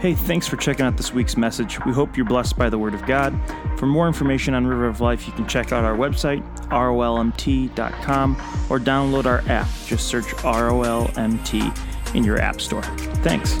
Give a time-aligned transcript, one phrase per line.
[0.00, 1.78] Hey, thanks for checking out this week's message.
[1.84, 3.38] We hope you're blessed by the Word of God.
[3.78, 8.36] For more information on River of Life, you can check out our website, rolmt.com,
[8.70, 9.68] or download our app.
[9.84, 12.80] Just search ROLMT in your App Store.
[13.20, 13.58] Thanks.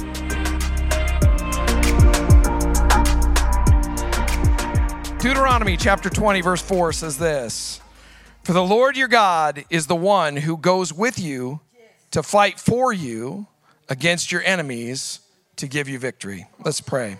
[5.22, 7.82] Deuteronomy chapter 20, verse 4 says this
[8.44, 11.60] For the Lord your God is the one who goes with you
[12.12, 13.46] to fight for you
[13.90, 15.20] against your enemies
[15.60, 16.46] to give you victory.
[16.64, 17.18] Let's pray.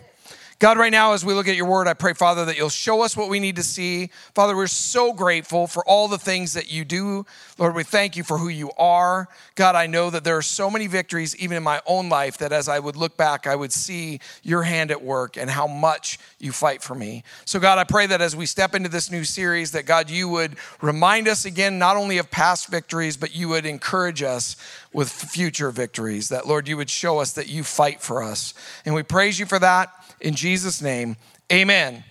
[0.60, 3.00] God, right now, as we look at your word, I pray, Father, that you'll show
[3.00, 4.10] us what we need to see.
[4.34, 7.24] Father, we're so grateful for all the things that you do.
[7.56, 9.26] Lord, we thank you for who you are.
[9.54, 12.52] God, I know that there are so many victories, even in my own life, that
[12.52, 16.18] as I would look back, I would see your hand at work and how much
[16.38, 17.24] you fight for me.
[17.46, 20.28] So, God, I pray that as we step into this new series, that God, you
[20.28, 24.56] would remind us again, not only of past victories, but you would encourage us
[24.92, 26.28] with future victories.
[26.28, 28.52] That, Lord, you would show us that you fight for us.
[28.84, 29.90] And we praise you for that.
[30.20, 31.16] In Jesus' name,
[31.52, 32.04] amen.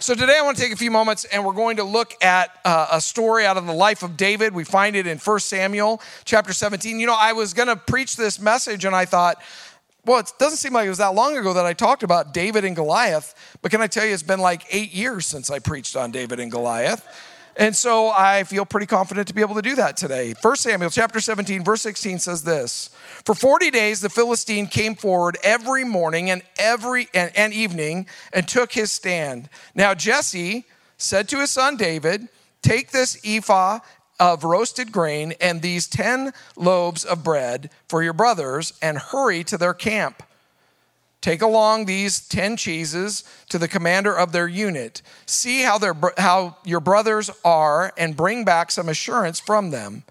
[0.00, 2.50] So today I want to take a few moments and we're going to look at
[2.64, 4.54] uh, a story out of the life of David.
[4.54, 7.00] We find it in 1 Samuel chapter 17.
[7.00, 9.42] You know, I was going to preach this message and I thought,
[10.04, 12.64] well, it doesn't seem like it was that long ago that I talked about David
[12.64, 15.96] and Goliath, but can I tell you, it's been like eight years since I preached
[15.96, 17.04] on David and Goliath.
[17.56, 20.32] And so I feel pretty confident to be able to do that today.
[20.40, 22.90] 1 Samuel chapter 17, verse 16 says this
[23.28, 28.48] For 40 days the Philistine came forward every morning and every and, and evening and
[28.48, 29.50] took his stand.
[29.74, 30.64] Now Jesse
[30.96, 32.28] said to his son David,
[32.62, 33.80] Take this ephah
[34.18, 39.58] of roasted grain and these 10 loaves of bread for your brothers and hurry to
[39.58, 40.22] their camp.
[41.20, 45.02] Take along these 10 cheeses to the commander of their unit.
[45.26, 50.04] See how, their, how your brothers are and bring back some assurance from them.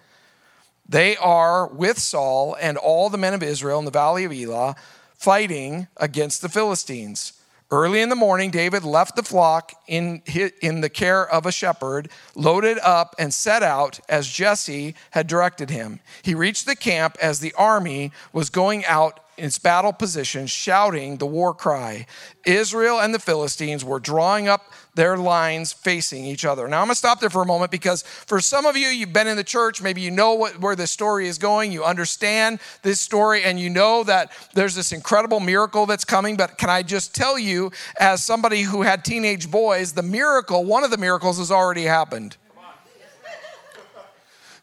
[0.89, 4.75] They are with Saul and all the men of Israel in the valley of Elah
[5.15, 7.33] fighting against the Philistines.
[7.69, 10.21] Early in the morning, David left the flock in,
[10.61, 15.69] in the care of a shepherd, loaded up, and set out as Jesse had directed
[15.69, 15.99] him.
[16.21, 21.25] He reached the camp as the army was going out its battle position, shouting the
[21.25, 22.05] war cry.
[22.45, 26.67] Israel and the Philistines were drawing up their lines facing each other.
[26.67, 29.13] Now, I'm going to stop there for a moment because for some of you, you've
[29.13, 32.59] been in the church, maybe you know what, where this story is going, you understand
[32.81, 36.35] this story, and you know that there's this incredible miracle that's coming.
[36.35, 40.83] But can I just tell you, as somebody who had teenage boys, the miracle, one
[40.83, 42.37] of the miracles has already happened.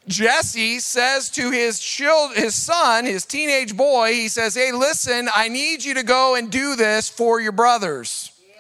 [0.06, 5.48] Jesse says to his child, his son, his teenage boy, he says, Hey, listen, I
[5.48, 8.30] need you to go and do this for your brothers.
[8.46, 8.58] Yes.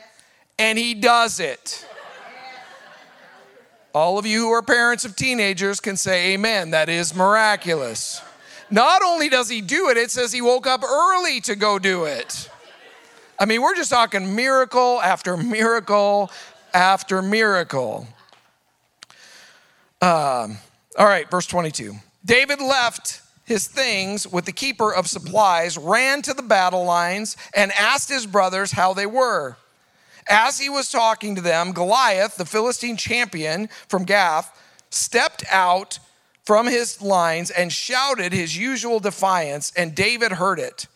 [0.58, 1.86] And he does it.
[1.86, 1.90] Yes.
[3.94, 6.70] All of you who are parents of teenagers can say, Amen.
[6.70, 8.22] That is miraculous.
[8.70, 12.04] Not only does he do it, it says he woke up early to go do
[12.04, 12.48] it.
[13.38, 16.30] I mean, we're just talking miracle after miracle
[16.72, 18.08] after miracle.
[20.00, 20.58] Um,
[20.96, 21.94] all right, verse 22.
[22.24, 27.72] David left his things with the keeper of supplies, ran to the battle lines, and
[27.72, 29.56] asked his brothers how they were.
[30.28, 34.58] As he was talking to them, Goliath, the Philistine champion from Gath,
[34.90, 35.98] stepped out
[36.44, 40.86] from his lines and shouted his usual defiance, and David heard it.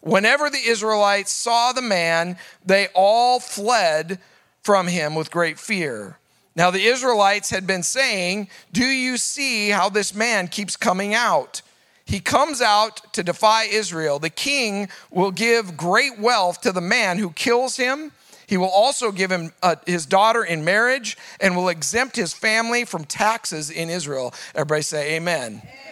[0.00, 4.18] Whenever the Israelites saw the man, they all fled
[4.62, 6.18] from him with great fear.
[6.56, 11.62] Now, the Israelites had been saying, Do you see how this man keeps coming out?
[12.04, 14.18] He comes out to defy Israel.
[14.18, 18.12] The king will give great wealth to the man who kills him.
[18.46, 22.84] He will also give him uh, his daughter in marriage and will exempt his family
[22.84, 24.34] from taxes in Israel.
[24.54, 25.62] Everybody say, Amen.
[25.62, 25.84] amen.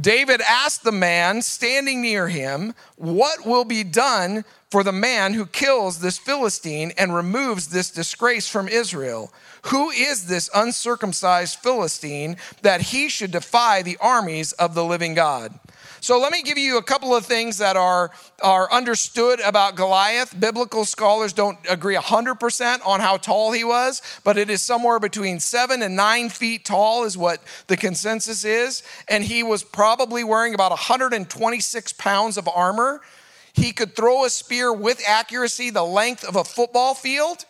[0.00, 5.46] David asked the man standing near him, What will be done for the man who
[5.46, 9.32] kills this Philistine and removes this disgrace from Israel?
[9.66, 15.58] Who is this uncircumcised Philistine that he should defy the armies of the living God?
[16.00, 20.38] So let me give you a couple of things that are, are understood about Goliath.
[20.38, 25.40] Biblical scholars don't agree 100% on how tall he was, but it is somewhere between
[25.40, 28.84] seven and nine feet tall, is what the consensus is.
[29.08, 33.00] And he was probably wearing about 126 pounds of armor.
[33.58, 37.44] He could throw a spear with accuracy the length of a football field.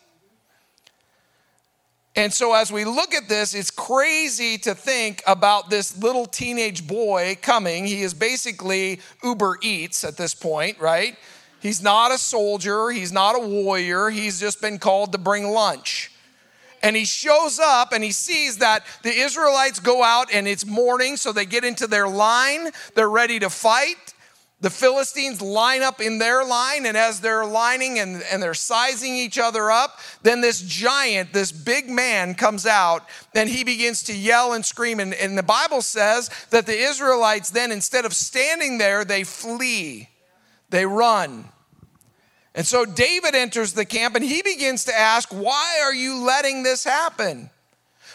[2.16, 6.86] And so, as we look at this, it's crazy to think about this little teenage
[6.86, 7.84] boy coming.
[7.84, 11.14] He is basically Uber Eats at this point, right?
[11.60, 16.10] He's not a soldier, he's not a warrior, he's just been called to bring lunch.
[16.82, 21.16] And he shows up and he sees that the Israelites go out and it's morning,
[21.16, 24.14] so they get into their line, they're ready to fight.
[24.60, 29.14] The Philistines line up in their line, and as they're lining and, and they're sizing
[29.14, 33.06] each other up, then this giant, this big man comes out
[33.36, 34.98] and he begins to yell and scream.
[34.98, 40.08] And, and the Bible says that the Israelites then, instead of standing there, they flee,
[40.70, 41.44] they run.
[42.56, 46.64] And so David enters the camp and he begins to ask, Why are you letting
[46.64, 47.50] this happen?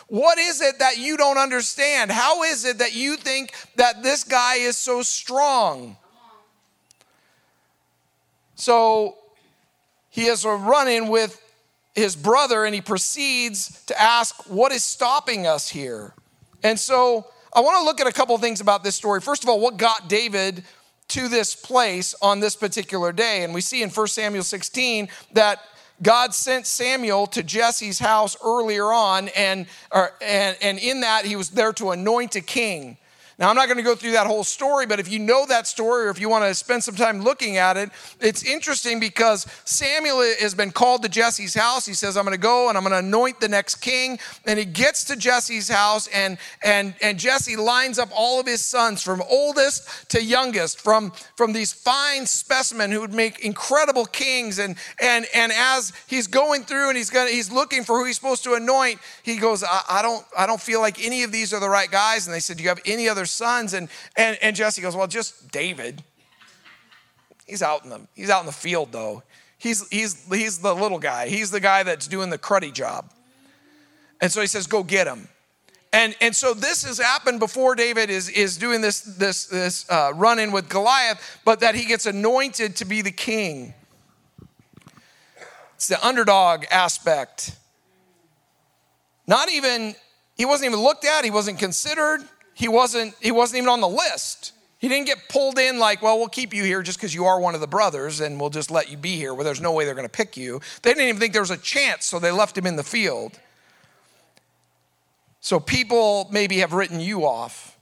[0.07, 2.11] What is it that you don't understand?
[2.11, 5.95] How is it that you think that this guy is so strong?
[8.63, 9.17] So
[10.09, 11.41] he has a run in with
[11.95, 16.13] his brother and he proceeds to ask, What is stopping us here?
[16.63, 19.19] And so I want to look at a couple things about this story.
[19.19, 20.63] First of all, what got David
[21.09, 23.43] to this place on this particular day?
[23.43, 25.59] And we see in 1 Samuel 16 that
[26.01, 31.35] God sent Samuel to Jesse's house earlier on, and, or, and, and in that, he
[31.35, 32.97] was there to anoint a king.
[33.39, 35.65] Now, I'm not going to go through that whole story, but if you know that
[35.65, 37.89] story or if you want to spend some time looking at it,
[38.19, 41.85] it's interesting because Samuel has been called to Jesse's house.
[41.85, 44.19] He says, I'm going to go and I'm going to anoint the next king.
[44.45, 48.61] And he gets to Jesse's house, and, and, and Jesse lines up all of his
[48.61, 54.59] sons from oldest to youngest, from, from these fine specimen who would make incredible kings.
[54.59, 58.15] And, and, and as he's going through and he's, gonna, he's looking for who he's
[58.15, 61.51] supposed to anoint, he goes, I, I, don't, I don't feel like any of these
[61.51, 62.27] are the right guys.
[62.27, 63.73] And they said, Do you have any other other sons.
[63.73, 66.03] And, and, and Jesse goes, Well, just David.
[67.45, 69.23] He's out in the, he's out in the field, though.
[69.57, 71.27] He's, he's, he's the little guy.
[71.27, 73.11] He's the guy that's doing the cruddy job.
[74.21, 75.27] And so he says, Go get him.
[75.93, 80.11] And, and so this has happened before David is, is doing this, this, this uh,
[80.15, 83.75] run in with Goliath, but that he gets anointed to be the king.
[85.75, 87.55] It's the underdog aspect.
[89.27, 89.93] Not even,
[90.35, 92.21] he wasn't even looked at, he wasn't considered
[92.53, 94.53] he wasn't, he wasn't even on the list.
[94.79, 97.39] He didn't get pulled in like, well, we'll keep you here just because you are
[97.39, 99.85] one of the brothers and we'll just let you be here where there's no way
[99.85, 100.59] they're going to pick you.
[100.81, 103.39] They didn't even think there was a chance, so they left him in the field.
[105.39, 107.77] So people maybe have written you off.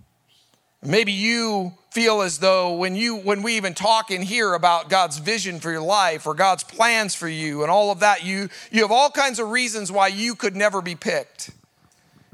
[0.84, 5.18] Maybe you feel as though when you when we even talk and hear about God's
[5.18, 8.82] vision for your life or God's plans for you and all of that, you you
[8.82, 11.52] have all kinds of reasons why you could never be picked.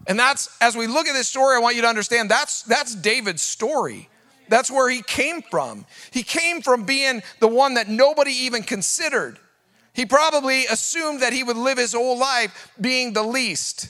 [0.07, 2.95] And that's, as we look at this story, I want you to understand that's, that's
[2.95, 4.09] David's story.
[4.49, 5.85] That's where he came from.
[6.11, 9.37] He came from being the one that nobody even considered.
[9.93, 13.89] He probably assumed that he would live his whole life being the least.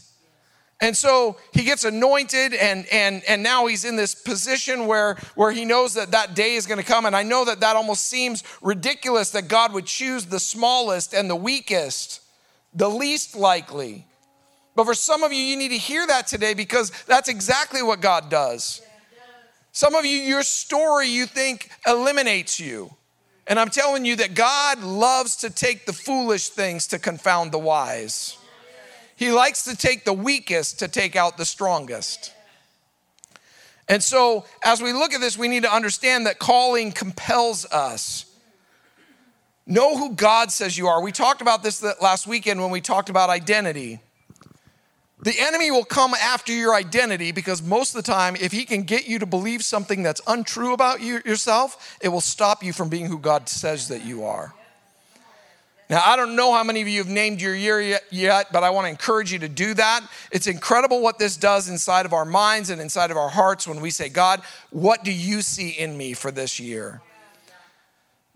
[0.82, 5.52] And so he gets anointed, and, and, and now he's in this position where, where
[5.52, 7.06] he knows that that day is going to come.
[7.06, 11.30] And I know that that almost seems ridiculous that God would choose the smallest and
[11.30, 12.22] the weakest,
[12.74, 14.07] the least likely.
[14.78, 18.00] But for some of you, you need to hear that today because that's exactly what
[18.00, 18.80] God does.
[19.72, 22.92] Some of you, your story you think eliminates you.
[23.48, 27.58] And I'm telling you that God loves to take the foolish things to confound the
[27.58, 28.38] wise.
[29.16, 32.36] He likes to take the weakest to take out the strongest.
[33.88, 38.28] And so, as we look at this, we need to understand that calling compels us.
[39.66, 41.02] Know who God says you are.
[41.02, 44.02] We talked about this last weekend when we talked about identity.
[45.20, 48.84] The enemy will come after your identity because most of the time, if he can
[48.84, 52.90] get you to believe something that's untrue about you yourself, it will stop you from
[52.90, 54.54] being who God says that you are.
[55.90, 58.70] Now, I don't know how many of you have named your year yet, but I
[58.72, 60.02] want to encourage you to do that.
[60.32, 63.80] It's incredible what this does inside of our minds and inside of our hearts when
[63.80, 67.02] we say, God, what do you see in me for this year?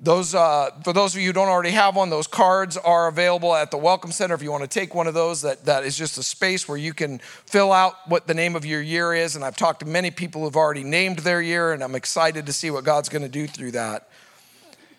[0.04, 3.54] Those, uh, for those of you who don't already have one, those cards are available
[3.54, 4.34] at the Welcome Center.
[4.34, 6.78] If you want to take one of those, that, that is just a space where
[6.78, 9.36] you can fill out what the name of your year is.
[9.36, 12.54] And I've talked to many people who've already named their year, and I'm excited to
[12.54, 14.10] see what God's going to do through that.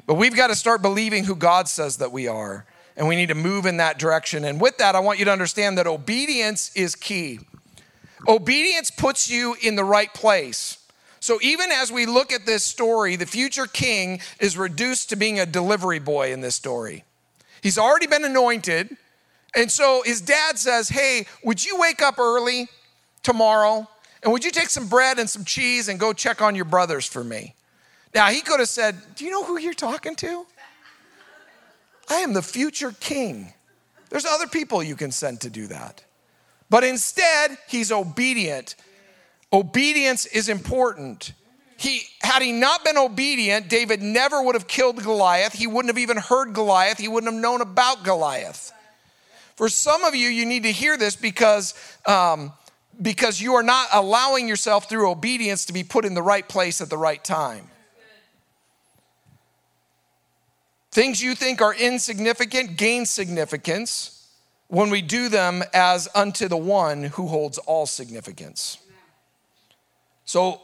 [0.07, 2.65] But we've got to start believing who God says that we are,
[2.97, 4.45] and we need to move in that direction.
[4.45, 7.41] And with that, I want you to understand that obedience is key.
[8.29, 10.79] Obedience puts you in the right place.
[11.23, 15.39] So even as we look at this story, the future king is reduced to being
[15.39, 17.05] a delivery boy in this story.
[17.63, 18.97] He's already been anointed.
[19.55, 22.67] And so his dad says, Hey, would you wake up early
[23.23, 23.89] tomorrow?
[24.25, 27.07] And would you take some bread and some cheese and go check on your brothers
[27.07, 27.55] for me?
[28.13, 30.45] Now, he could have said, Do you know who you're talking to?
[32.11, 33.53] I am the future king.
[34.11, 36.05] There's other people you can send to do that.
[36.69, 38.75] But instead, he's obedient
[39.53, 41.33] Obedience is important.
[41.77, 45.53] He, had he not been obedient, David never would have killed Goliath.
[45.53, 46.99] He wouldn't have even heard Goliath.
[46.99, 48.73] He wouldn't have known about Goliath.
[49.57, 51.75] For some of you, you need to hear this because,
[52.07, 52.53] um,
[53.01, 56.81] because you are not allowing yourself through obedience to be put in the right place
[56.81, 57.69] at the right time.
[60.93, 64.29] Things you think are insignificant gain significance
[64.69, 68.79] when we do them as unto the one who holds all significance.
[70.25, 70.61] So,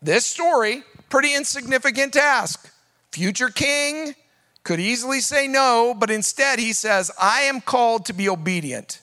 [0.00, 2.72] this story, pretty insignificant task.
[3.12, 4.14] Future king
[4.64, 9.00] could easily say no, but instead he says, I am called to be obedient.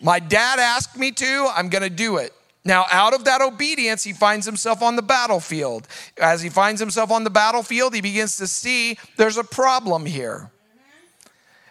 [0.00, 2.32] My dad asked me to, I'm gonna do it.
[2.64, 5.86] Now, out of that obedience, he finds himself on the battlefield.
[6.20, 10.50] As he finds himself on the battlefield, he begins to see there's a problem here.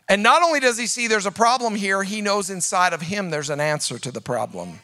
[0.07, 3.29] And not only does he see there's a problem here, he knows inside of him
[3.29, 4.79] there's an answer to the problem.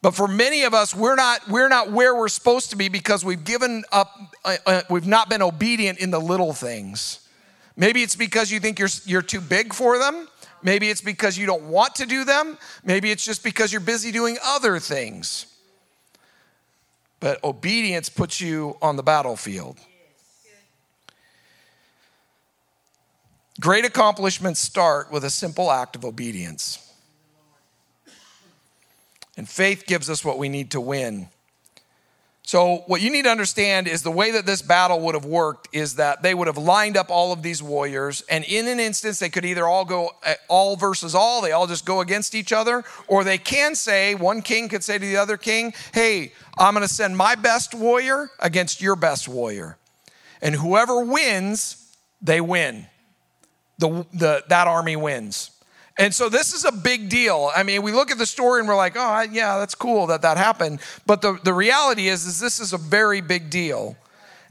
[0.00, 3.24] But for many of us, we're not, we're not where we're supposed to be because
[3.24, 7.28] we've given up, uh, uh, we've not been obedient in the little things.
[7.76, 10.28] Maybe it's because you think you're, you're too big for them.
[10.62, 12.58] Maybe it's because you don't want to do them.
[12.84, 15.46] Maybe it's just because you're busy doing other things.
[17.20, 19.78] But obedience puts you on the battlefield.
[23.60, 26.87] Great accomplishments start with a simple act of obedience.
[29.38, 31.28] And faith gives us what we need to win.
[32.42, 35.68] So, what you need to understand is the way that this battle would have worked
[35.72, 39.20] is that they would have lined up all of these warriors, and in an instance,
[39.20, 42.52] they could either all go uh, all versus all, they all just go against each
[42.52, 46.74] other, or they can say, one king could say to the other king, Hey, I'm
[46.74, 49.76] gonna send my best warrior against your best warrior.
[50.42, 52.86] And whoever wins, they win.
[53.78, 55.50] The, the, that army wins.
[55.98, 57.50] And so this is a big deal.
[57.54, 60.22] I mean, we look at the story and we're like, oh, yeah, that's cool that
[60.22, 60.78] that happened.
[61.06, 63.96] But the, the reality is, is this is a very big deal.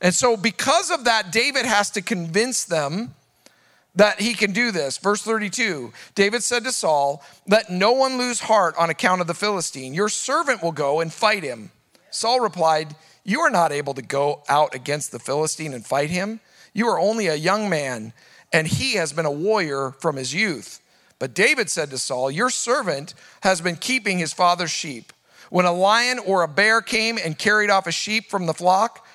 [0.01, 3.16] And so because of that, David has to convince them
[3.96, 4.98] that he can do this.
[4.98, 9.34] Verse 32 David said to Saul, Let no one lose heart on account of the
[9.34, 9.94] Philistine.
[9.94, 11.72] Your servant will go and fight him.
[12.12, 16.42] Saul replied, You are not able to go out against the Philistine and fight him.
[16.74, 18.13] You are only a young man,
[18.54, 20.82] and he has been a warrior from his youth.
[21.19, 25.13] But David said to Saul, Your servant has been keeping his father's sheep.
[25.50, 29.05] When a lion or a bear came and carried off a sheep from the flock,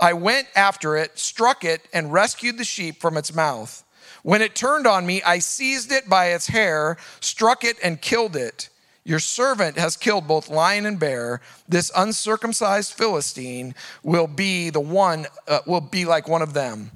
[0.00, 3.84] I went after it, struck it, and rescued the sheep from its mouth.
[4.22, 8.36] When it turned on me, I seized it by its hair, struck it, and killed
[8.36, 8.68] it.
[9.04, 11.40] Your servant has killed both lion and bear.
[11.68, 16.92] This uncircumcised Philistine will be the one, uh, will be like one of them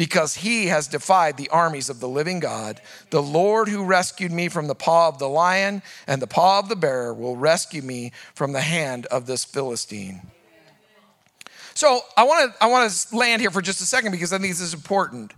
[0.00, 2.80] because he has defied the armies of the living God.
[3.10, 6.70] The Lord who rescued me from the paw of the lion and the paw of
[6.70, 10.22] the bear will rescue me from the hand of this Philistine.
[11.74, 14.38] So I want to I want to land here for just a second because I
[14.38, 15.34] think this is important.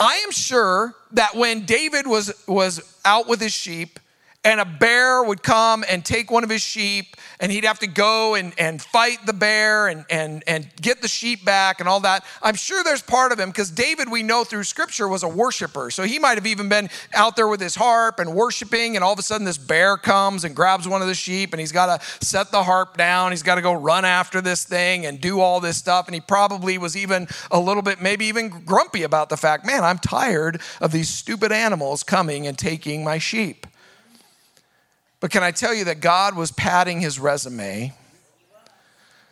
[0.00, 4.00] I am sure that when David was was out with his sheep
[4.44, 7.86] and a bear would come and take one of his sheep and he'd have to
[7.86, 12.00] go and, and fight the bear and, and, and get the sheep back and all
[12.00, 12.24] that.
[12.42, 15.90] I'm sure there's part of him because david we know through scripture was a worshiper.
[15.90, 19.12] So he might have even been out there with his harp and worshiping and all
[19.12, 22.00] of a sudden this bear comes and grabs one of the sheep and he's got
[22.00, 23.30] to set the harp down.
[23.30, 26.08] He's got to go run after this thing and do all this stuff.
[26.08, 29.84] And he probably was even a little bit maybe even grumpy about the fact man
[29.84, 33.66] i'm tired of these stupid animals coming and taking my sheep
[35.22, 37.92] but can I tell you that God was padding his resume?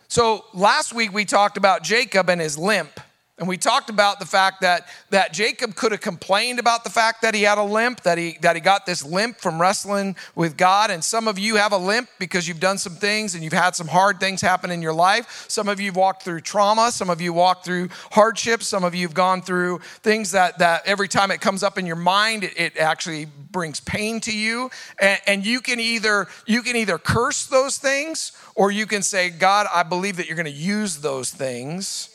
[0.07, 3.00] So last week we talked about Jacob and his limp.
[3.41, 7.23] And we talked about the fact that, that Jacob could have complained about the fact
[7.23, 10.57] that he had a limp, that he, that he got this limp from wrestling with
[10.57, 10.91] God.
[10.91, 13.75] And some of you have a limp because you've done some things and you've had
[13.75, 15.45] some hard things happen in your life.
[15.47, 16.91] Some of you have walked through trauma.
[16.91, 18.67] Some of you walked through hardships.
[18.67, 21.87] Some of you have gone through things that, that every time it comes up in
[21.87, 24.69] your mind, it, it actually brings pain to you.
[24.99, 29.31] And, and you, can either, you can either curse those things or you can say,
[29.31, 32.11] God, I believe that you're going to use those things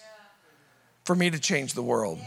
[1.07, 2.19] for me to change the world.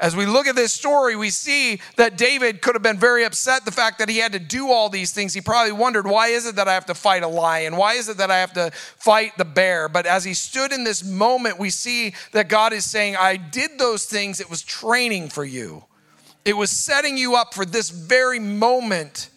[0.00, 3.64] As we look at this story, we see that David could have been very upset
[3.64, 5.32] the fact that he had to do all these things.
[5.32, 7.76] He probably wondered, why is it that I have to fight a lion?
[7.76, 9.88] Why is it that I have to fight the bear?
[9.88, 13.78] But as he stood in this moment, we see that God is saying, I did
[13.78, 14.40] those things.
[14.40, 15.84] It was training for you,
[16.44, 19.30] it was setting you up for this very moment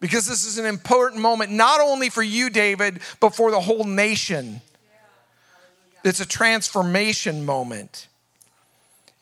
[0.00, 3.84] because this is an important moment, not only for you, David, but for the whole
[3.84, 4.60] nation.
[6.04, 8.08] It's a transformation moment.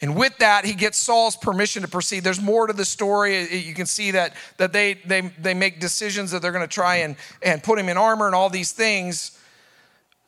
[0.01, 2.21] And with that, he gets Saul's permission to proceed.
[2.21, 3.53] There's more to the story.
[3.53, 6.97] You can see that, that they, they, they make decisions that they're going to try
[6.97, 9.37] and, and put him in armor and all these things.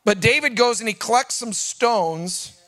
[0.03, 2.59] But David goes and he collects some stones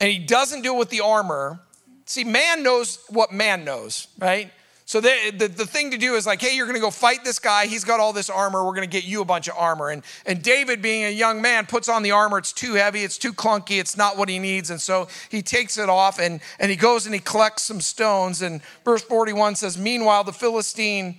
[0.00, 1.60] and he doesn't do it with the armor.
[2.06, 4.50] See, man knows what man knows, right?
[4.88, 7.22] So they, the, the thing to do is like, hey, you're going to go fight
[7.22, 7.66] this guy.
[7.66, 8.64] He's got all this armor.
[8.64, 9.90] We're going to get you a bunch of armor.
[9.90, 12.38] And, and David, being a young man, puts on the armor.
[12.38, 13.04] It's too heavy.
[13.04, 13.78] It's too clunky.
[13.78, 14.70] It's not what he needs.
[14.70, 18.40] And so he takes it off and, and he goes and he collects some stones.
[18.40, 21.18] And verse 41 says, Meanwhile, the Philistine,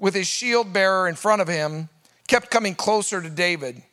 [0.00, 1.88] with his shield bearer in front of him,
[2.26, 3.84] kept coming closer to David.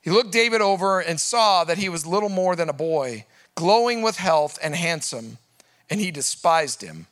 [0.00, 4.00] He looked David over and saw that he was little more than a boy, glowing
[4.00, 5.36] with health and handsome,
[5.90, 7.06] and he despised him.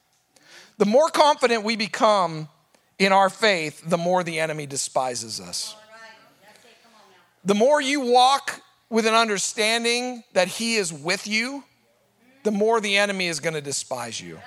[0.78, 2.48] The more confident we become
[2.98, 5.76] in our faith, the more the enemy despises us.
[7.44, 11.64] The more you walk with an understanding that he is with you,
[12.44, 14.38] the more the enemy is going to despise you.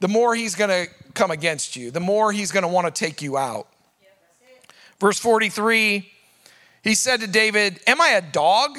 [0.00, 2.92] The more he's going to come against you, the more he's going to want to
[2.92, 3.68] take you out.
[5.00, 6.10] Verse 43,
[6.82, 8.78] he said to David, Am I a dog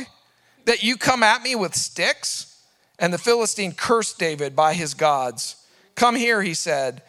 [0.66, 2.62] that you come at me with sticks?
[3.00, 5.56] And the Philistine cursed David by his gods.
[5.96, 7.04] Come here, he said,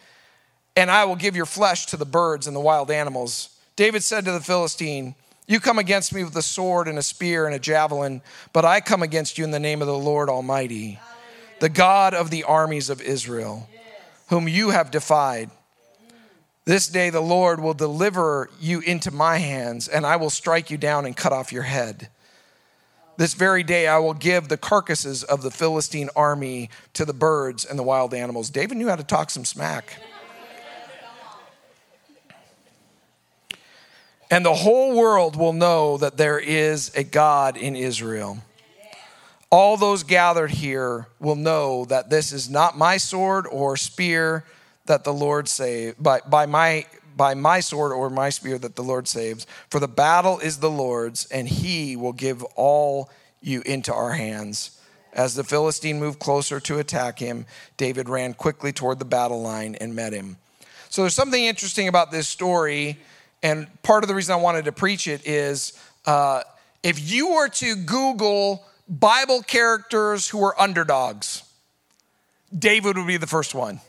[0.75, 3.49] and I will give your flesh to the birds and the wild animals.
[3.75, 5.15] David said to the Philistine,
[5.47, 8.21] You come against me with a sword and a spear and a javelin,
[8.53, 10.99] but I come against you in the name of the Lord Almighty,
[11.59, 13.69] the God of the armies of Israel,
[14.29, 15.49] whom you have defied.
[16.65, 20.77] This day the Lord will deliver you into my hands, and I will strike you
[20.77, 22.09] down and cut off your head.
[23.17, 27.63] This very day I will give the carcasses of the Philistine army to the birds
[27.63, 28.49] and the wild animals.
[28.49, 30.01] David knew how to talk some smack.
[34.29, 38.39] And the whole world will know that there is a God in Israel.
[39.49, 44.43] All those gathered here will know that this is not my sword or spear
[44.87, 48.83] that the Lord saved, by, by my by my sword or my spear that the
[48.83, 49.47] Lord saves.
[49.69, 53.09] For the battle is the Lord's, and he will give all
[53.41, 54.79] you into our hands.
[55.13, 57.45] As the Philistine moved closer to attack him,
[57.77, 60.37] David ran quickly toward the battle line and met him.
[60.89, 62.97] So there's something interesting about this story,
[63.41, 66.43] and part of the reason I wanted to preach it is uh,
[66.83, 71.43] if you were to Google Bible characters who were underdogs,
[72.57, 73.81] David would be the first one.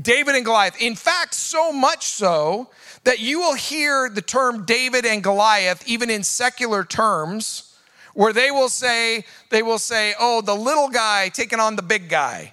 [0.00, 0.80] David and Goliath.
[0.80, 2.70] In fact, so much so
[3.04, 7.76] that you will hear the term David and Goliath even in secular terms,
[8.14, 12.08] where they will say, they will say, oh, the little guy taking on the big
[12.08, 12.52] guy.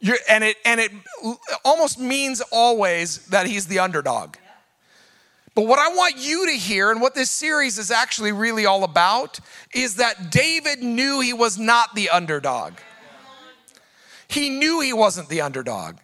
[0.00, 0.90] You're, and it and it
[1.64, 4.36] almost means always that he's the underdog.
[5.54, 8.84] But what I want you to hear, and what this series is actually really all
[8.84, 9.38] about,
[9.74, 12.72] is that David knew he was not the underdog.
[14.26, 15.96] He knew he wasn't the underdog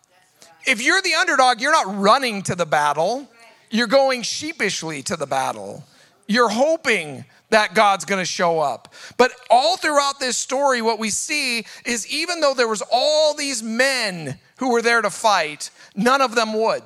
[0.66, 3.28] if you're the underdog, you're not running to the battle,
[3.70, 5.84] you're going sheepishly to the battle.
[6.26, 8.92] You're hoping that God's going to show up.
[9.16, 13.62] But all throughout this story what we see is even though there was all these
[13.62, 16.82] men who were there to fight, none of them would.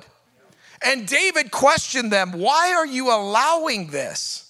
[0.81, 4.43] And David questioned them, "Why are you allowing this?"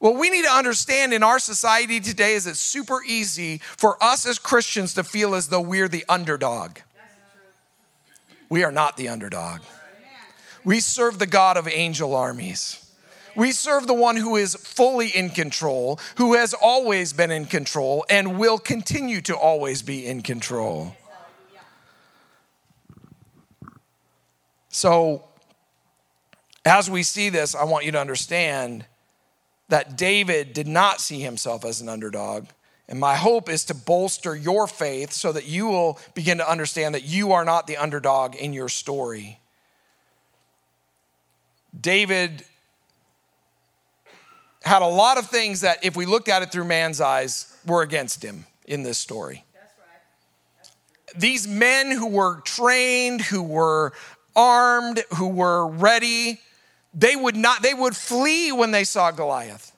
[0.00, 4.26] Well, we need to understand in our society today is it's super easy for us
[4.26, 6.78] as Christians to feel as though we're the underdog.
[8.54, 9.62] We are not the underdog.
[10.62, 12.88] We serve the God of angel armies.
[13.34, 18.06] We serve the one who is fully in control, who has always been in control,
[18.08, 20.94] and will continue to always be in control.
[24.68, 25.24] So,
[26.64, 28.86] as we see this, I want you to understand
[29.68, 32.46] that David did not see himself as an underdog.
[32.88, 36.94] And my hope is to bolster your faith so that you will begin to understand
[36.94, 39.40] that you are not the underdog in your story.
[41.78, 42.44] David
[44.62, 47.82] had a lot of things that, if we looked at it through man's eyes, were
[47.82, 49.44] against him in this story.
[51.16, 53.92] These men who were trained, who were
[54.36, 56.40] armed, who were ready,
[56.92, 59.72] they would not, they would flee when they saw Goliath.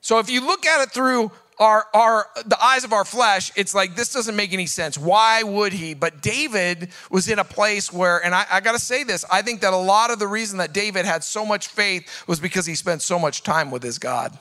[0.00, 3.74] So if you look at it through our, our the eyes of our flesh, it's
[3.74, 4.96] like this doesn't make any sense.
[4.96, 5.92] Why would he?
[5.92, 9.60] But David was in a place where, and I, I gotta say this, I think
[9.60, 12.74] that a lot of the reason that David had so much faith was because he
[12.74, 14.36] spent so much time with his God.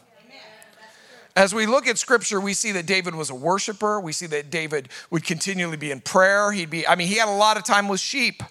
[1.36, 3.99] As we look at scripture, we see that David was a worshiper.
[3.99, 6.51] We see that David would continually be in prayer.
[6.51, 8.41] He'd be, I mean, he had a lot of time with sheep.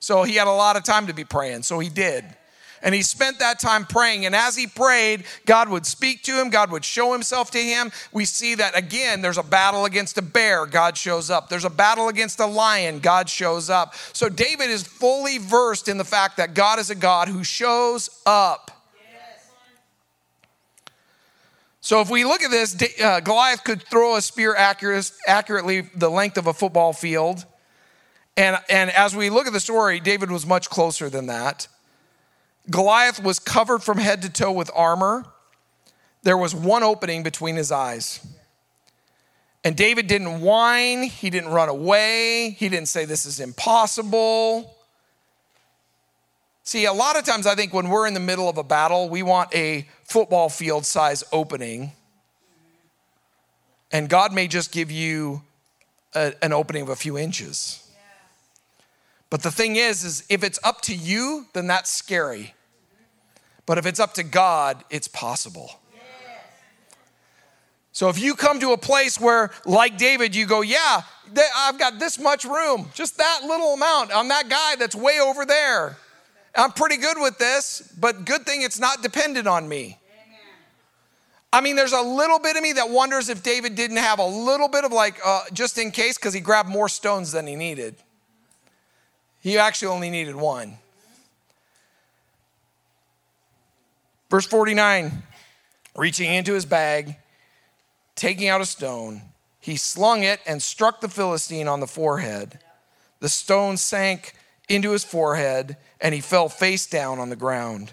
[0.00, 1.62] So he had a lot of time to be praying.
[1.62, 2.24] So he did.
[2.82, 4.24] And he spent that time praying.
[4.26, 7.92] And as he prayed, God would speak to him, God would show himself to him.
[8.12, 11.48] We see that again, there's a battle against a bear, God shows up.
[11.48, 13.94] There's a battle against a lion, God shows up.
[14.12, 18.08] So David is fully versed in the fact that God is a God who shows
[18.24, 18.70] up.
[21.82, 26.10] So if we look at this, uh, Goliath could throw a spear accurate, accurately the
[26.10, 27.44] length of a football field.
[28.36, 31.68] And, and as we look at the story, David was much closer than that.
[32.68, 35.24] Goliath was covered from head to toe with armor.
[36.22, 38.24] There was one opening between his eyes.
[39.64, 44.76] And David didn't whine, he didn't run away, he didn't say, This is impossible.
[46.62, 49.08] See, a lot of times I think when we're in the middle of a battle,
[49.08, 51.92] we want a football field size opening.
[53.90, 55.42] And God may just give you
[56.14, 57.89] a, an opening of a few inches.
[59.30, 62.54] But the thing is, is if it's up to you, then that's scary.
[63.64, 65.70] But if it's up to God, it's possible.
[67.92, 71.02] So if you come to a place where, like David, you go, Yeah,
[71.56, 74.10] I've got this much room, just that little amount.
[74.14, 75.96] I'm that guy that's way over there.
[76.54, 79.98] I'm pretty good with this, but good thing it's not dependent on me.
[81.52, 84.26] I mean, there's a little bit of me that wonders if David didn't have a
[84.26, 87.56] little bit of like, uh, just in case, because he grabbed more stones than he
[87.56, 87.96] needed.
[89.40, 90.78] He actually only needed one.
[94.30, 95.24] Verse 49
[95.96, 97.16] reaching into his bag,
[98.14, 99.22] taking out a stone,
[99.58, 102.60] he slung it and struck the Philistine on the forehead.
[103.18, 104.34] The stone sank
[104.68, 107.92] into his forehead and he fell face down on the ground.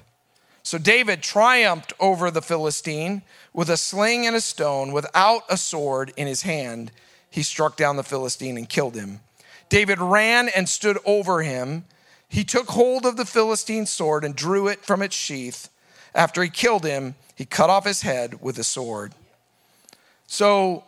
[0.63, 6.13] So David triumphed over the Philistine with a sling and a stone, without a sword
[6.17, 6.91] in his hand.
[7.29, 9.21] He struck down the Philistine and killed him.
[9.69, 11.85] David ran and stood over him.
[12.29, 15.69] He took hold of the Philistine's sword and drew it from its sheath.
[16.13, 19.13] After he killed him, he cut off his head with a sword.
[20.25, 20.83] So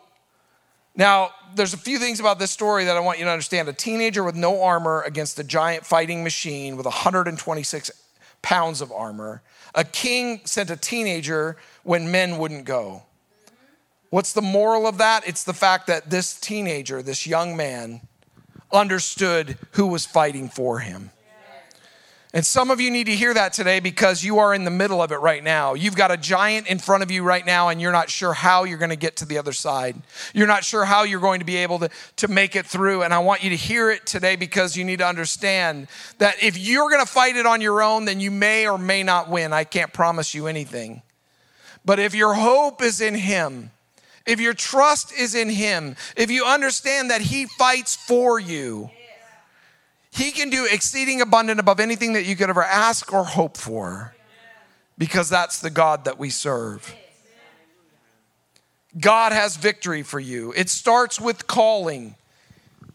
[0.94, 3.68] now there's a few things about this story that I want you to understand.
[3.68, 7.90] A teenager with no armor against a giant fighting machine with 126
[8.42, 9.42] pounds of armor.
[9.74, 13.04] A king sent a teenager when men wouldn't go.
[14.10, 15.26] What's the moral of that?
[15.26, 18.00] It's the fact that this teenager, this young man,
[18.72, 21.10] understood who was fighting for him.
[22.32, 25.02] And some of you need to hear that today because you are in the middle
[25.02, 25.74] of it right now.
[25.74, 28.62] You've got a giant in front of you right now, and you're not sure how
[28.62, 29.96] you're going to get to the other side.
[30.32, 33.02] You're not sure how you're going to be able to, to make it through.
[33.02, 36.56] And I want you to hear it today because you need to understand that if
[36.56, 39.52] you're going to fight it on your own, then you may or may not win.
[39.52, 41.02] I can't promise you anything.
[41.84, 43.72] But if your hope is in Him,
[44.30, 48.90] if your trust is in Him, if you understand that He fights for you,
[50.10, 54.14] he can do exceeding abundant above anything that you could ever ask or hope for
[54.98, 56.94] because that's the God that we serve.
[58.98, 60.52] God has victory for you.
[60.56, 62.16] It starts with calling.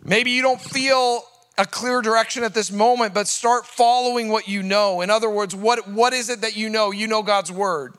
[0.03, 1.23] Maybe you don't feel
[1.57, 4.99] a clear direction at this moment, but start following what you know.
[4.99, 6.91] In other words, what, what is it that you know?
[6.91, 7.93] You know God's word.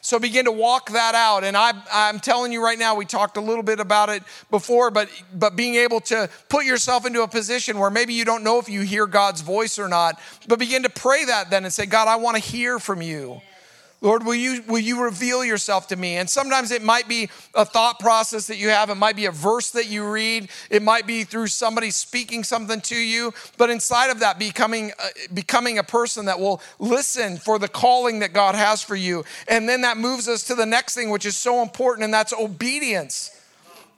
[0.00, 1.44] So begin to walk that out.
[1.44, 4.90] And I, I'm telling you right now, we talked a little bit about it before,
[4.90, 8.58] but, but being able to put yourself into a position where maybe you don't know
[8.58, 11.86] if you hear God's voice or not, but begin to pray that then and say,
[11.86, 13.40] God, I want to hear from you.
[14.02, 16.16] Lord, will you, will you reveal yourself to me?
[16.16, 18.88] And sometimes it might be a thought process that you have.
[18.88, 20.48] It might be a verse that you read.
[20.70, 23.34] It might be through somebody speaking something to you.
[23.58, 28.20] But inside of that, becoming, uh, becoming a person that will listen for the calling
[28.20, 29.22] that God has for you.
[29.48, 32.32] And then that moves us to the next thing, which is so important, and that's
[32.32, 33.36] obedience.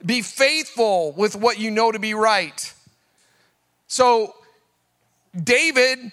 [0.04, 2.74] Be faithful with what you know to be right.
[3.86, 4.34] So,
[5.44, 6.10] David,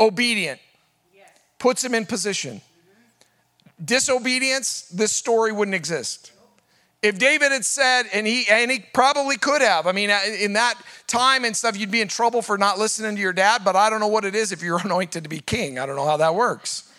[0.00, 0.58] obedient,
[1.58, 2.62] puts him in position
[3.84, 6.32] disobedience, this story wouldn't exist.
[7.02, 9.86] If David had said, and he and he probably could have.
[9.86, 10.74] I mean, uh, in that
[11.06, 13.62] time and stuff, you'd be in trouble for not listening to your dad.
[13.64, 15.78] But I don't know what it is if you're anointed to be king.
[15.78, 16.90] I don't know how that works.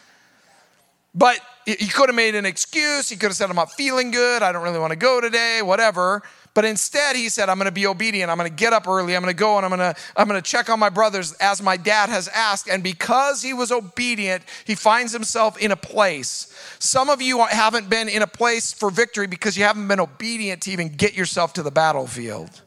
[1.14, 3.10] But he could have made an excuse.
[3.10, 4.44] He could have said, "I'm not feeling good.
[4.44, 5.62] I don't really want to go today.
[5.62, 6.24] Whatever."
[6.58, 8.32] But instead, he said, I'm going to be obedient.
[8.32, 9.16] I'm going to get up early.
[9.16, 11.34] I'm going to go and I'm going to, I'm going to check on my brothers
[11.34, 12.68] as my dad has asked.
[12.68, 16.52] And because he was obedient, he finds himself in a place.
[16.80, 20.64] Some of you haven't been in a place for victory because you haven't been obedient
[20.64, 22.64] to even get yourself to the battlefield.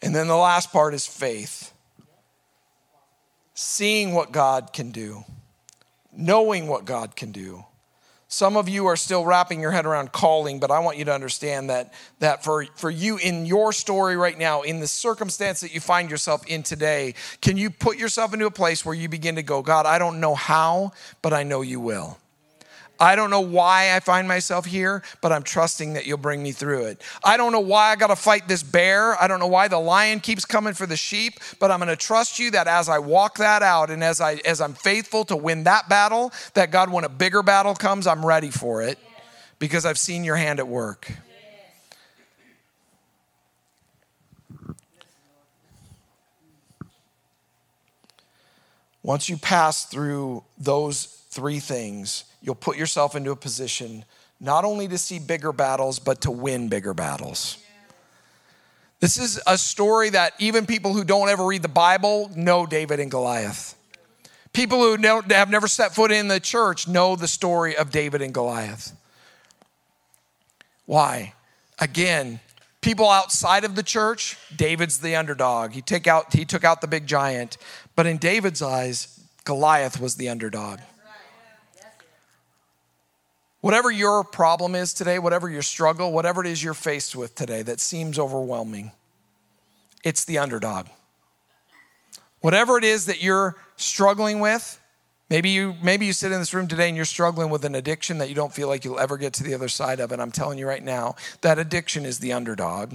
[0.00, 1.74] And then the last part is faith.
[3.52, 5.24] Seeing what God can do,
[6.10, 7.66] knowing what God can do.
[8.32, 11.12] Some of you are still wrapping your head around calling, but I want you to
[11.12, 15.74] understand that, that for, for you in your story right now, in the circumstance that
[15.74, 19.34] you find yourself in today, can you put yourself into a place where you begin
[19.34, 22.19] to go, God, I don't know how, but I know you will.
[23.00, 26.52] I don't know why I find myself here, but I'm trusting that you'll bring me
[26.52, 27.02] through it.
[27.24, 29.20] I don't know why I got to fight this bear.
[29.20, 31.96] I don't know why the lion keeps coming for the sheep, but I'm going to
[31.96, 35.36] trust you that as I walk that out and as I as I'm faithful to
[35.36, 38.98] win that battle, that God when a bigger battle comes, I'm ready for it
[39.58, 41.10] because I've seen your hand at work.
[49.02, 54.04] Once you pass through those three things, you'll put yourself into a position
[54.40, 57.58] not only to see bigger battles, but to win bigger battles.
[59.00, 63.00] This is a story that even people who don't ever read the Bible know David
[63.00, 63.74] and Goliath.
[64.52, 68.34] People who have never set foot in the church know the story of David and
[68.34, 68.92] Goliath.
[70.86, 71.34] Why?
[71.78, 72.40] Again,
[72.80, 75.72] people outside of the church, David's the underdog.
[75.72, 77.58] He, take out, he took out the big giant.
[77.94, 80.80] But in David's eyes, Goliath was the underdog.
[83.60, 87.62] Whatever your problem is today, whatever your struggle, whatever it is you're faced with today
[87.62, 88.92] that seems overwhelming,
[90.02, 90.86] it's the underdog.
[92.40, 94.80] Whatever it is that you're struggling with,
[95.28, 98.16] maybe you maybe you sit in this room today and you're struggling with an addiction
[98.18, 100.32] that you don't feel like you'll ever get to the other side of and I'm
[100.32, 102.94] telling you right now, that addiction is the underdog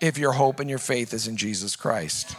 [0.00, 2.34] if your hope and your faith is in Jesus Christ.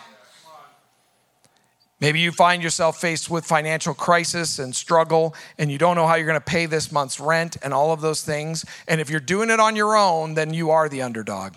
[2.02, 6.16] Maybe you find yourself faced with financial crisis and struggle, and you don't know how
[6.16, 8.66] you're going to pay this month's rent and all of those things.
[8.88, 11.54] And if you're doing it on your own, then you are the underdog.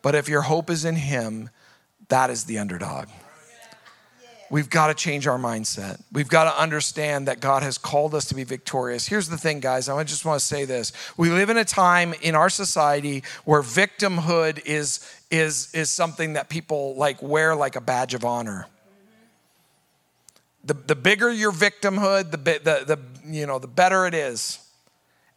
[0.00, 1.50] But if your hope is in Him,
[2.08, 3.08] that is the underdog.
[4.50, 6.02] We've got to change our mindset.
[6.12, 9.06] We've got to understand that God has called us to be victorious.
[9.06, 9.88] Here's the thing, guys.
[9.88, 10.92] I just want to say this.
[11.16, 16.50] We live in a time in our society where victimhood is, is, is something that
[16.50, 18.66] people like wear like a badge of honor
[20.64, 24.58] the, the bigger your victimhood, the, the, the, you know, the better it is.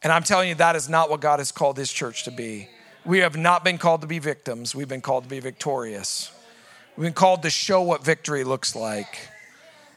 [0.04, 2.70] And I'm telling you, that is not what God has called His church to be.
[3.06, 6.32] We have not been called to be victims, we've been called to be victorious.
[6.96, 9.30] We've been called to show what victory looks like.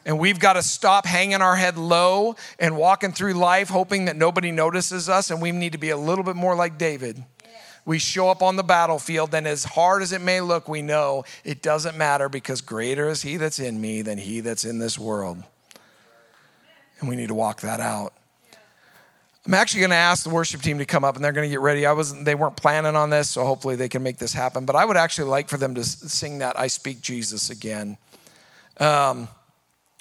[0.05, 4.17] And we've got to stop hanging our head low and walking through life hoping that
[4.17, 5.31] nobody notices us.
[5.31, 7.23] And we need to be a little bit more like David
[7.85, 11.23] we show up on the battlefield, then as hard as it may look, we know
[11.43, 14.97] it doesn't matter because greater is He that's in me than He that's in this
[14.97, 15.43] world.
[16.99, 18.13] And we need to walk that out.
[19.45, 21.51] I'm actually going to ask the worship team to come up and they're going to
[21.51, 21.85] get ready.
[21.85, 24.75] I wasn't they weren't planning on this, so hopefully they can make this happen, but
[24.75, 27.97] I would actually like for them to sing that I speak Jesus again.
[28.79, 29.27] Um,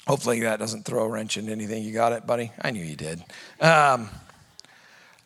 [0.07, 1.83] hopefully that doesn't throw a wrench into anything.
[1.83, 2.53] You got it, buddy?
[2.61, 3.23] I knew you did.
[3.61, 4.11] Um,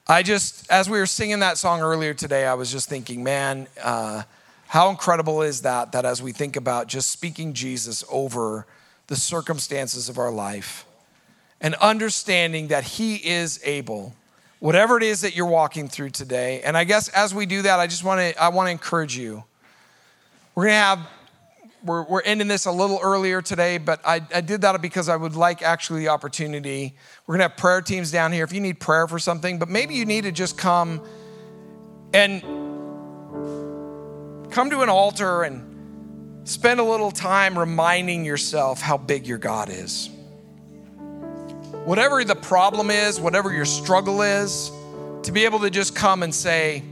[0.09, 3.69] I just, as we were singing that song earlier today, I was just thinking, man,
[3.81, 4.25] uh,
[4.67, 5.93] how incredible is that?
[5.93, 8.67] That as we think about just speaking Jesus over
[9.07, 10.87] the circumstances of our life
[11.61, 14.13] and understanding that He is able,
[14.59, 16.63] whatever it is that you're walking through today.
[16.63, 19.17] And I guess as we do that, I just want to, I want to encourage
[19.17, 19.45] you.
[20.57, 20.99] We're going to have
[21.85, 25.17] we're, we're ending this a little earlier today, but I, I did that because I
[25.17, 26.95] would like actually the opportunity.
[27.27, 29.95] We're gonna have prayer teams down here if you need prayer for something, but maybe
[29.95, 31.03] you need to just come
[32.13, 32.43] and
[34.53, 39.71] come to an altar and spend a little time reminding yourself how big your God
[39.71, 40.11] is.
[41.85, 44.71] Whatever the problem is, whatever your struggle is,
[45.23, 46.83] to be able to just come and say,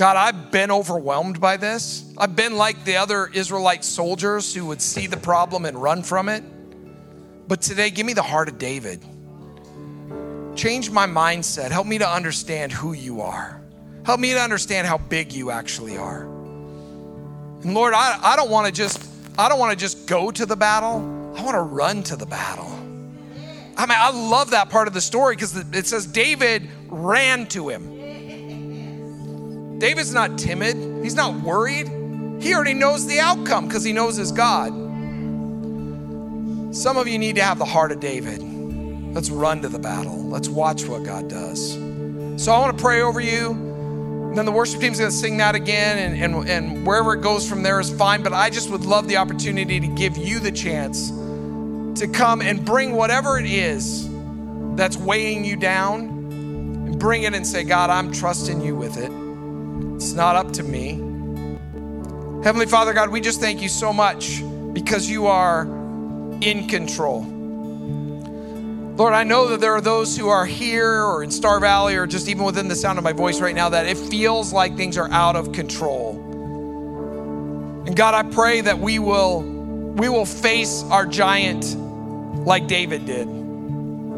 [0.00, 2.10] God, I've been overwhelmed by this.
[2.16, 6.30] I've been like the other Israelite soldiers who would see the problem and run from
[6.30, 6.42] it.
[7.46, 9.04] But today, give me the heart of David.
[10.56, 11.70] Change my mindset.
[11.70, 13.60] Help me to understand who you are.
[14.06, 16.22] Help me to understand how big you actually are.
[16.22, 20.46] And Lord, I, I don't want to just I don't want to just go to
[20.46, 21.02] the battle.
[21.36, 22.72] I want to run to the battle.
[23.76, 27.68] I mean, I love that part of the story because it says David ran to
[27.68, 27.99] him.
[29.80, 31.88] David's not timid, he's not worried.
[32.42, 34.72] He already knows the outcome because he knows his God.
[36.74, 38.42] Some of you need to have the heart of David.
[39.14, 40.22] Let's run to the battle.
[40.28, 41.72] Let's watch what God does.
[42.36, 43.52] So I want to pray over you.
[43.52, 47.22] And then the worship team's going to sing that again, and, and, and wherever it
[47.22, 48.22] goes from there is fine.
[48.22, 52.64] But I just would love the opportunity to give you the chance to come and
[52.64, 54.08] bring whatever it is
[54.76, 59.29] that's weighing you down and bring it and say, God, I'm trusting you with it.
[60.00, 60.92] It's not up to me.
[62.42, 65.64] Heavenly Father, God, we just thank you so much because you are
[66.40, 67.24] in control.
[68.96, 72.06] Lord, I know that there are those who are here or in Star Valley or
[72.06, 74.96] just even within the sound of my voice right now that it feels like things
[74.96, 76.12] are out of control.
[77.86, 81.76] And God, I pray that we will we will face our giant
[82.46, 83.28] like David did.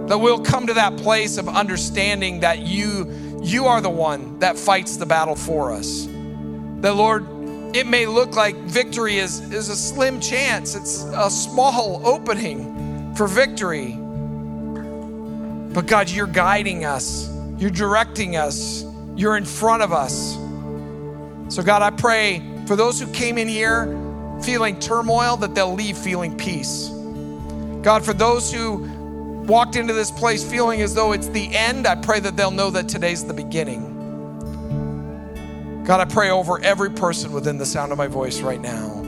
[0.06, 4.56] That we'll come to that place of understanding that you you are the one that
[4.56, 6.06] fights the battle for us.
[6.06, 7.26] That, Lord,
[7.74, 13.26] it may look like victory is, is a slim chance, it's a small opening for
[13.26, 13.98] victory.
[15.72, 18.84] But, God, you're guiding us, you're directing us,
[19.16, 20.34] you're in front of us.
[21.54, 23.86] So, God, I pray for those who came in here
[24.42, 26.88] feeling turmoil that they'll leave feeling peace.
[27.82, 28.86] God, for those who
[29.46, 32.70] walked into this place feeling as though it's the end, I pray that they'll know
[32.70, 33.88] that today's the beginning.
[35.84, 39.00] God, I pray over every person within the sound of my voice right now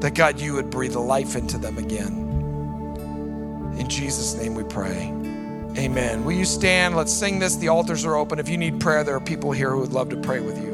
[0.00, 2.12] that God, you would breathe life into them again.
[3.78, 5.12] In Jesus' name we pray.
[5.76, 6.24] Amen.
[6.24, 6.94] Will you stand?
[6.94, 7.56] Let's sing this.
[7.56, 8.38] The altars are open.
[8.38, 10.73] If you need prayer, there are people here who would love to pray with you.